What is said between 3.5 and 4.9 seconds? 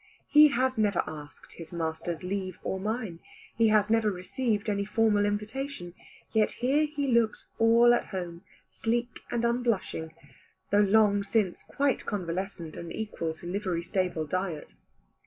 he has never received any